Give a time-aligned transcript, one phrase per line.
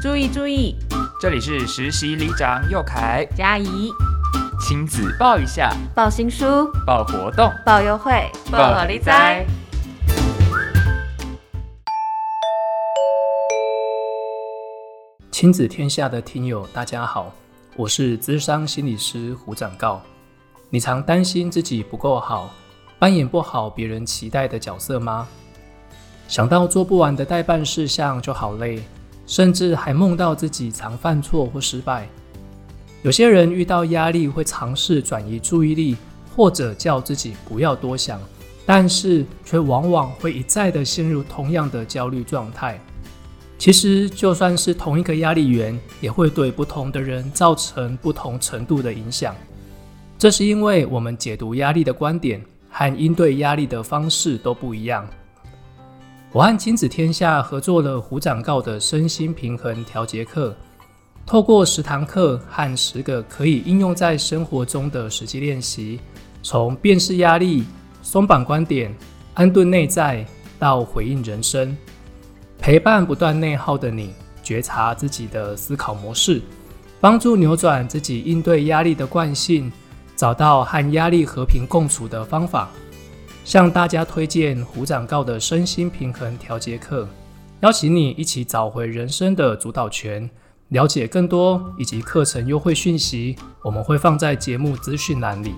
[0.00, 0.76] 注意注意，
[1.20, 3.92] 这里是实习里长佑凯、嘉怡，
[4.60, 9.44] 亲子报一下，报新书，报活动，报优惠，报好利在。
[15.32, 17.34] 亲子天下的听友，大家好，
[17.74, 20.00] 我是资商心理师胡长告。
[20.70, 22.50] 你常担心自己不够好，
[23.00, 25.26] 扮演不好别人期待的角色吗？
[26.28, 28.80] 想到做不完的待办事项就好累。
[29.28, 32.08] 甚至还梦到自己常犯错或失败。
[33.02, 35.96] 有些人遇到压力会尝试转移注意力，
[36.34, 38.20] 或者叫自己不要多想，
[38.66, 42.80] 但是却往往会一再的陷入同样的焦虑状态。
[43.58, 49.34] 其实，就算是同一个压力源，也会对不同的人造成不同程度的影响。
[50.16, 55.06] 这是因为我们解读压力的观点和应对压力的方式都不一样。
[56.30, 60.54] 我和亲子天下合作了胡长告的身心平衡调节课，
[61.24, 65.98] 透过十堂课和十个可以应用在生活中的实际练习，
[66.42, 67.64] 从辨识压力、
[68.02, 68.94] 松绑观点、
[69.32, 70.22] 安顿内在
[70.58, 71.74] 到回应人生，
[72.58, 76.42] 陪伴不断内耗的你，觉察自己的思考模式，
[77.00, 79.72] 帮助扭转自己应对压力的惯性，
[80.14, 82.68] 找到和压力和平共处的方法。
[83.48, 87.08] 向大家推荐胡长告的身心平衡调节课，
[87.60, 90.28] 邀请你一起找回人生的主导权。
[90.68, 95.54] 了解更多以及课程优惠讯息，我们会放在节目资讯栏里。